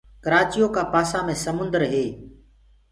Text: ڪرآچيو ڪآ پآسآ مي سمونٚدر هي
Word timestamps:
ڪرآچيو 0.23 0.65
ڪآ 0.75 0.81
پآسآ 0.93 1.19
مي 1.27 1.35
سمونٚدر 1.43 1.81
هي 1.93 2.05